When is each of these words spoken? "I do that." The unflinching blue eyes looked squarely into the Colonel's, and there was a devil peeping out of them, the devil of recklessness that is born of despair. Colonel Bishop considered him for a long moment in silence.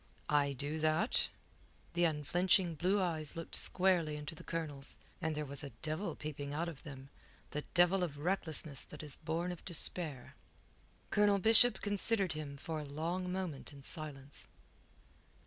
"I 0.31 0.53
do 0.53 0.79
that." 0.79 1.29
The 1.93 2.05
unflinching 2.05 2.73
blue 2.73 2.99
eyes 2.99 3.35
looked 3.35 3.53
squarely 3.55 4.15
into 4.17 4.33
the 4.33 4.43
Colonel's, 4.43 4.97
and 5.21 5.35
there 5.35 5.45
was 5.45 5.63
a 5.63 5.69
devil 5.83 6.15
peeping 6.15 6.55
out 6.55 6.67
of 6.67 6.81
them, 6.81 7.11
the 7.51 7.61
devil 7.75 8.01
of 8.03 8.17
recklessness 8.17 8.83
that 8.85 9.03
is 9.03 9.17
born 9.17 9.51
of 9.51 9.63
despair. 9.63 10.33
Colonel 11.11 11.37
Bishop 11.37 11.81
considered 11.81 12.33
him 12.33 12.57
for 12.57 12.79
a 12.79 12.83
long 12.85 13.31
moment 13.31 13.73
in 13.73 13.83
silence. 13.83 14.47